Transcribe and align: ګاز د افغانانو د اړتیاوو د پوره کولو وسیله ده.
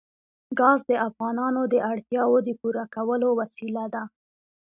ګاز 0.59 0.79
د 0.89 0.91
افغانانو 1.07 1.61
د 1.73 1.75
اړتیاوو 1.91 2.37
د 2.47 2.49
پوره 2.59 2.85
کولو 2.95 3.29
وسیله 3.39 3.83
ده. 3.93 4.03